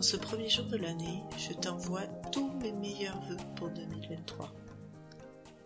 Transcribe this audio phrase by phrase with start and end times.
[0.00, 4.50] En ce premier jour de l'année, je t'envoie tous mes meilleurs voeux pour 2023.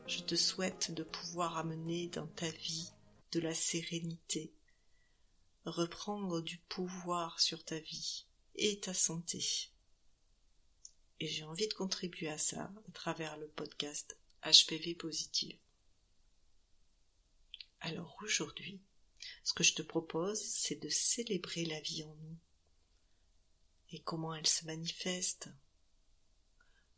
[0.08, 2.90] Je te souhaite de pouvoir amener dans ta vie
[3.30, 4.52] de la sérénité,
[5.66, 8.26] reprendre du pouvoir sur ta vie
[8.56, 9.70] et ta santé.
[11.20, 15.56] Et j'ai envie de contribuer à ça à travers le podcast HPV Positive.
[17.82, 18.80] Alors aujourd'hui,
[19.44, 22.36] ce que je te propose, c'est de célébrer la vie en nous
[23.94, 25.50] et comment elle se manifeste,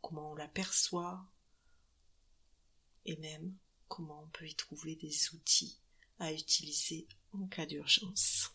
[0.01, 1.31] comment on l'aperçoit,
[3.05, 3.55] et même
[3.87, 5.79] comment on peut y trouver des outils
[6.19, 8.51] à utiliser en cas d'urgence.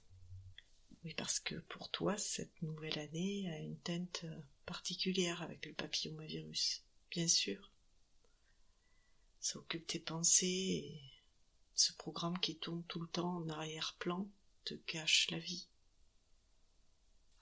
[1.03, 4.25] Oui, parce que pour toi, cette nouvelle année a une teinte
[4.65, 7.71] particulière avec le papillomavirus, bien sûr.
[9.39, 11.01] Ça occupe tes pensées et
[11.75, 14.27] ce programme qui tourne tout le temps en arrière-plan
[14.65, 15.67] te cache la vie.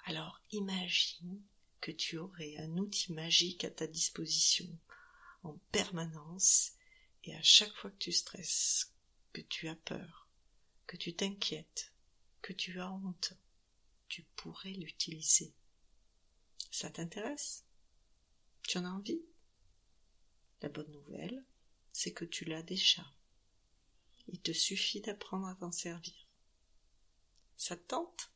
[0.05, 1.41] Alors imagine
[1.81, 4.67] que tu aurais un outil magique à ta disposition
[5.43, 6.73] en permanence
[7.23, 8.93] et à chaque fois que tu stresses,
[9.33, 10.27] que tu as peur,
[10.87, 11.93] que tu t'inquiètes,
[12.41, 13.33] que tu as honte,
[14.07, 15.53] tu pourrais l'utiliser.
[16.71, 17.63] Ça t'intéresse?
[18.63, 19.21] Tu en as envie?
[20.61, 21.45] La bonne nouvelle,
[21.91, 23.05] c'est que tu l'as déjà.
[24.27, 26.27] Il te suffit d'apprendre à t'en servir.
[27.57, 28.31] Ça te tente?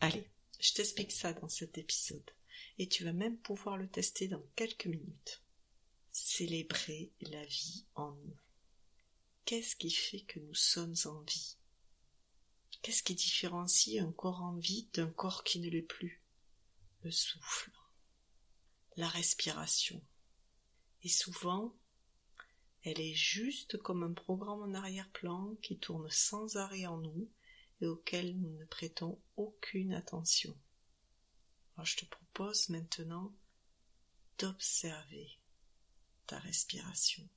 [0.00, 0.28] Allez,
[0.58, 2.30] je t'explique ça dans cet épisode
[2.78, 5.42] et tu vas même pouvoir le tester dans quelques minutes.
[6.10, 8.36] Célébrer la vie en nous.
[9.44, 11.56] Qu'est-ce qui fait que nous sommes en vie?
[12.82, 16.22] Qu'est-ce qui différencie un corps en vie d'un corps qui ne l'est plus?
[17.02, 17.70] Le souffle,
[18.96, 20.02] la respiration.
[21.02, 21.74] Et souvent,
[22.82, 27.28] elle est juste comme un programme en arrière-plan qui tourne sans arrêt en nous
[27.80, 30.56] et auquel nous ne prêtons aucune attention.
[31.84, 33.32] Je te propose maintenant
[34.38, 35.38] d'observer
[36.26, 37.28] ta respiration.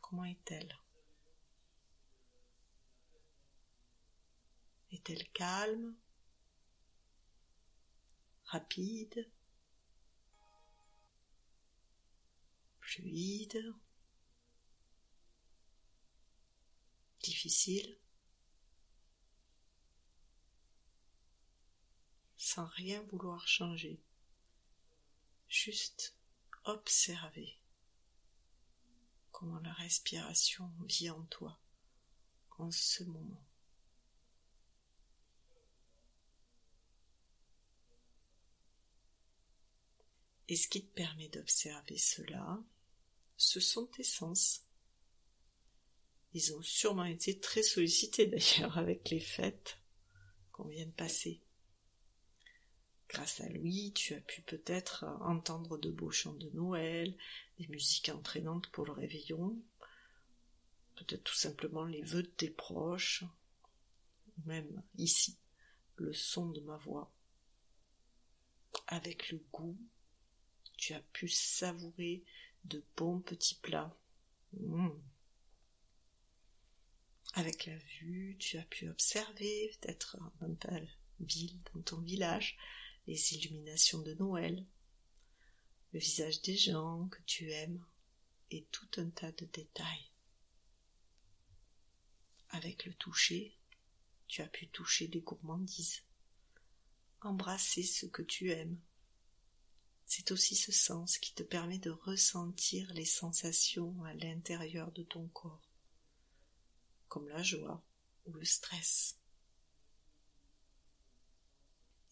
[0.00, 0.78] Comment est-elle?
[4.92, 5.94] Est-elle calme?
[8.44, 9.30] Rapide?
[12.80, 13.74] Fluide?
[22.36, 24.00] Sans rien vouloir changer,
[25.48, 26.16] juste
[26.64, 27.58] observer
[29.30, 31.58] comment la respiration vit en toi
[32.58, 33.44] en ce moment.
[40.48, 42.58] Et ce qui te permet d'observer cela,
[43.36, 44.64] ce sont tes sens.
[46.32, 49.78] Ils ont sûrement été très sollicités d'ailleurs avec les fêtes
[50.52, 51.40] qu'on vient de passer.
[53.08, 57.16] Grâce à lui, tu as pu peut-être entendre de beaux chants de Noël,
[57.58, 59.60] des musiques entraînantes pour le réveillon,
[60.94, 63.24] peut-être tout simplement les vœux de tes proches,
[64.46, 65.36] même ici,
[65.96, 67.12] le son de ma voix.
[68.86, 69.76] Avec le goût,
[70.76, 72.22] tu as pu savourer
[72.64, 73.96] de bons petits plats.
[74.52, 74.90] Mmh.
[77.34, 80.80] Avec la vue, tu as pu observer, peut-être dans ta
[81.20, 82.58] ville, dans ton village,
[83.06, 84.66] les illuminations de Noël,
[85.92, 87.84] le visage des gens que tu aimes,
[88.50, 90.10] et tout un tas de détails.
[92.48, 93.56] Avec le toucher,
[94.26, 96.02] tu as pu toucher des gourmandises,
[97.20, 98.80] embrasser ce que tu aimes.
[100.04, 105.28] C'est aussi ce sens qui te permet de ressentir les sensations à l'intérieur de ton
[105.28, 105.69] corps
[107.10, 107.82] comme la joie
[108.24, 109.18] ou le stress.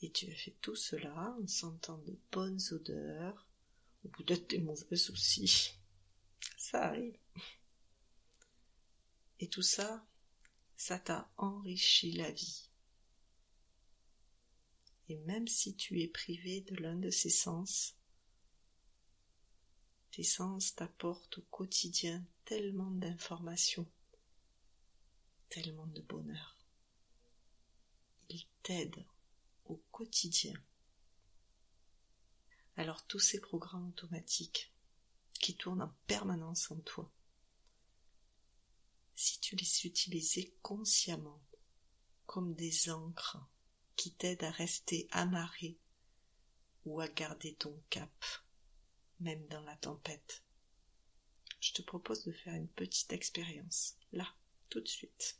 [0.02, 3.48] Et tu as fait tout cela en sentant de bonnes odeurs,
[4.04, 5.72] ou peut-être des mauvaises aussi.
[6.56, 7.16] Ça arrive.
[9.40, 10.04] Et tout ça,
[10.76, 12.70] ça t'a enrichi la vie.
[15.08, 17.96] Et même si tu es privé de l'un de ces sens,
[20.10, 23.88] tes sens t'apportent au quotidien tellement d'informations
[25.48, 26.56] tellement de bonheur.
[28.28, 29.04] Il t'aide
[29.98, 30.54] quotidien.
[32.76, 34.72] Alors tous ces programmes automatiques
[35.40, 37.10] qui tournent en permanence en toi,
[39.16, 41.42] si tu les utilisais consciemment
[42.26, 43.38] comme des encres
[43.96, 45.76] qui t'aident à rester amarré
[46.84, 48.24] ou à garder ton cap,
[49.18, 50.44] même dans la tempête.
[51.60, 54.32] Je te propose de faire une petite expérience, là,
[54.68, 55.38] tout de suite.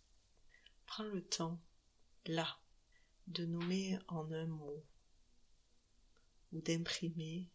[0.87, 1.61] Prends le temps,
[2.27, 2.59] là,
[3.27, 4.85] de nommer en un mot
[6.53, 7.49] ou d'imprimer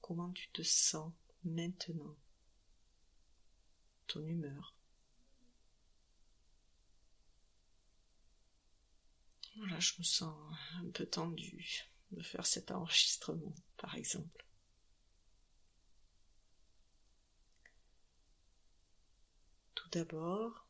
[0.00, 1.12] comment tu te sens
[1.44, 2.16] maintenant,
[4.06, 4.74] ton humeur.
[9.56, 10.34] Voilà, je me sens
[10.76, 14.46] un peu tendue de faire cet enregistrement, par exemple.
[19.74, 20.67] Tout d'abord,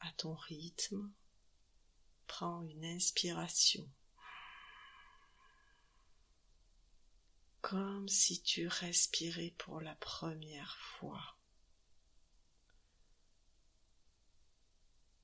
[0.00, 1.10] à ton rythme,
[2.26, 3.88] prends une inspiration.
[7.60, 11.36] Comme si tu respirais pour la première fois.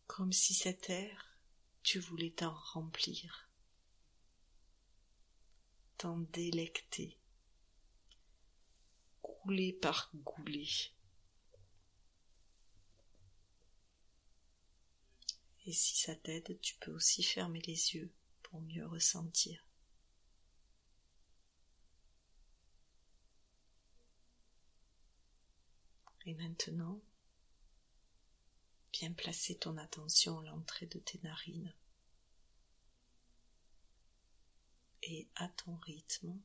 [0.06, 1.34] Comme si cet air
[1.84, 3.50] tu voulais t'en remplir,
[5.98, 7.18] t'en délecter,
[9.20, 10.94] couler par gouler.
[15.66, 18.12] Et si ça t'aide, tu peux aussi fermer les yeux
[18.43, 19.66] pour mieux ressentir.
[26.26, 27.00] Et maintenant,
[29.00, 31.75] Viens placer ton attention à l'entrée de tes narines.
[35.02, 36.40] Et à ton rythme,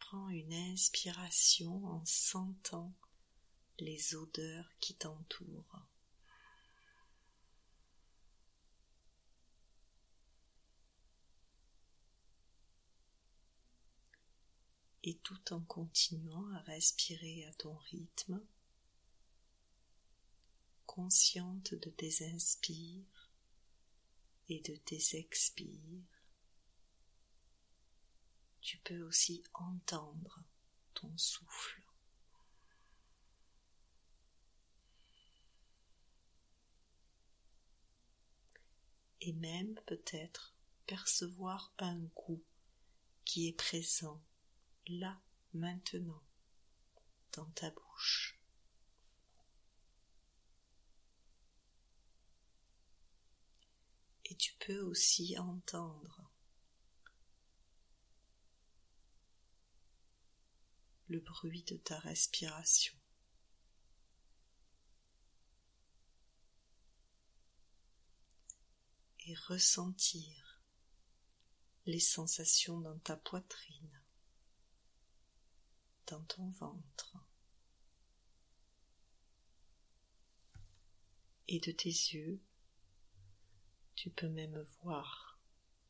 [0.00, 2.92] prends une inspiration en sentant
[3.78, 5.80] les odeurs qui t'entourent.
[15.10, 18.40] Et tout en continuant à respirer à ton rythme,
[20.86, 23.32] consciente de tes inspires
[24.48, 26.22] et de tes expires,
[28.60, 30.44] tu peux aussi entendre
[30.94, 31.82] ton souffle.
[39.20, 40.54] Et même peut-être
[40.86, 42.44] percevoir un goût
[43.24, 44.22] qui est présent
[44.98, 45.20] là
[45.52, 46.22] maintenant
[47.32, 48.40] dans ta bouche.
[54.30, 56.30] et tu peux aussi entendre
[61.08, 62.96] le bruit de ta respiration.
[69.26, 70.62] Et ressentir
[71.86, 73.99] les sensations dans ta poitrine,
[76.18, 77.16] ton ventre
[81.48, 82.40] et de tes yeux
[83.94, 85.38] tu peux même voir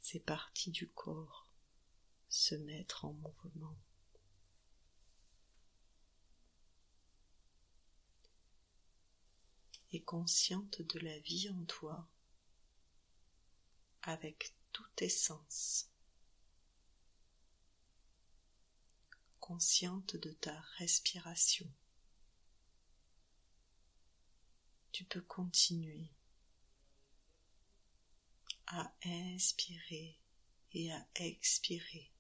[0.01, 1.47] ces parties du corps
[2.31, 3.77] se mettre en mouvement.
[9.93, 12.09] Et consciente de la vie en toi
[14.03, 15.90] avec tous tes sens.
[19.51, 21.69] Consciente de ta respiration.
[24.93, 26.09] Tu peux continuer
[28.69, 30.21] à inspirer
[30.71, 32.13] et à expirer.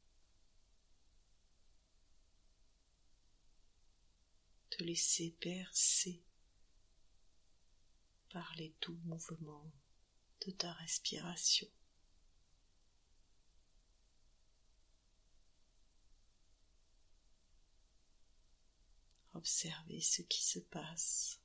[4.71, 6.25] Te laisser percer
[8.31, 9.71] par les doux mouvements
[10.45, 11.69] de ta respiration.
[19.41, 21.41] Observez ce qui se passe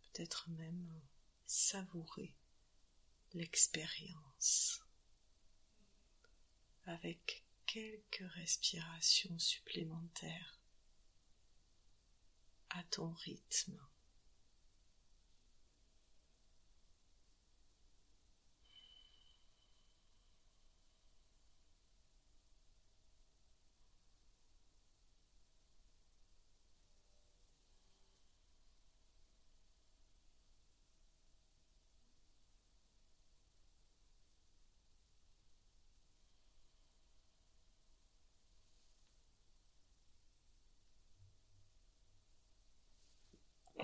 [0.00, 1.02] peut-être même
[1.44, 2.34] savourer
[3.34, 4.80] l'expérience
[6.86, 10.58] avec quelques respirations supplémentaires
[12.70, 13.78] à ton rythme.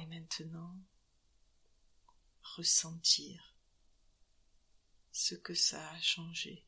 [0.01, 0.77] Et maintenant,
[2.43, 3.57] ressentir
[5.13, 6.67] ce que ça a changé,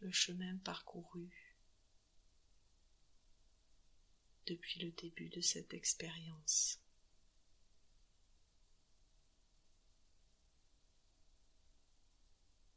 [0.00, 1.56] le chemin parcouru
[4.46, 6.78] depuis le début de cette expérience.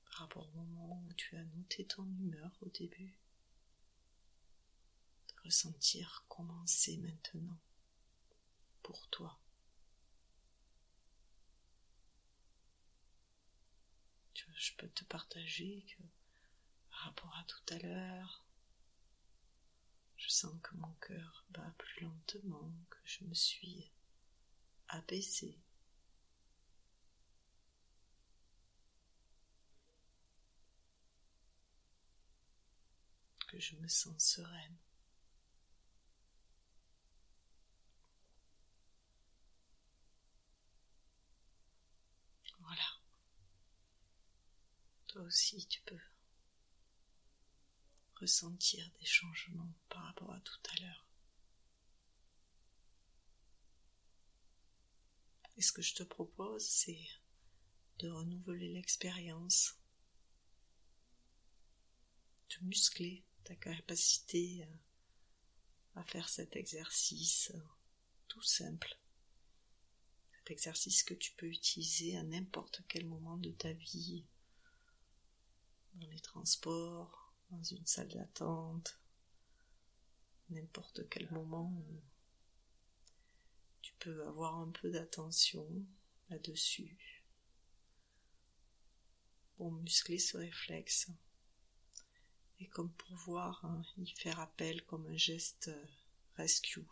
[0.06, 3.21] Par rapport au moment où tu as noté ton humeur au début,
[5.44, 7.58] ressentir comment c'est maintenant
[8.84, 9.42] pour toi.
[14.62, 16.04] je peux te partager que
[16.92, 18.46] par rapport à tout à l'heure,
[20.18, 23.92] je sens que mon cœur bat plus lentement, que je me suis
[24.88, 25.58] abaissée.
[33.48, 34.78] Que je me sens sereine.
[42.60, 43.02] Voilà.
[45.12, 46.00] Toi aussi, tu peux
[48.22, 51.06] ressentir des changements par rapport à tout à l'heure.
[55.58, 57.06] Et ce que je te propose, c'est
[58.00, 59.76] de renouveler l'expérience,
[62.52, 64.66] de muscler ta capacité
[65.96, 67.52] à faire cet exercice
[68.30, 68.98] tout simple.
[70.38, 74.26] Cet exercice que tu peux utiliser à n'importe quel moment de ta vie,
[75.96, 78.98] dans les transports, dans une salle d'attente,
[80.50, 81.74] n'importe quel moment
[83.82, 85.68] tu peux avoir un peu d'attention
[86.30, 87.24] là-dessus.
[89.56, 91.10] Pour muscler ce réflexe.
[92.60, 95.72] Et comme pour voir hein, y faire appel comme un geste
[96.36, 96.86] rescue,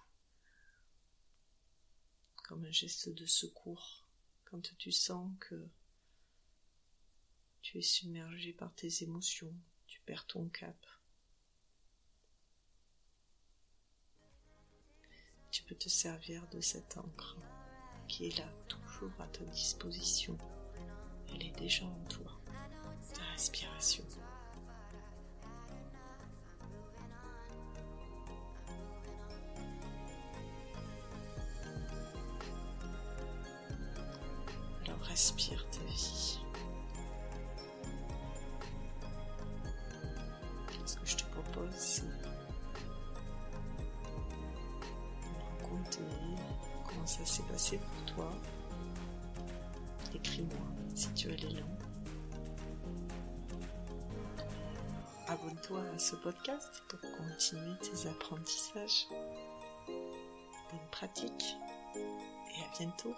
[2.43, 4.03] comme un geste de secours.
[4.45, 5.69] Quand tu sens que
[7.61, 9.53] tu es submergé par tes émotions,
[10.27, 10.75] ton cap.
[15.51, 17.37] Tu peux te servir de cette encre
[18.07, 20.37] qui est là toujours à ta disposition.
[21.33, 22.39] Elle est déjà en toi,
[23.13, 24.03] ta respiration.
[34.85, 36.18] Alors respire ta vie.
[45.61, 46.01] Raconter
[46.87, 48.31] comment ça s'est passé pour toi.
[50.13, 51.67] Écris-moi si tu as l'élan.
[55.27, 59.07] Abonne-toi à ce podcast pour continuer tes apprentissages.
[59.87, 61.55] Bonne pratique
[61.95, 63.15] et à bientôt.